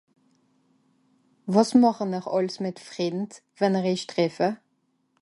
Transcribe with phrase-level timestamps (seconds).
[1.53, 4.49] wàs màchen'r àls mìt Frìnd wenn'er eich treffe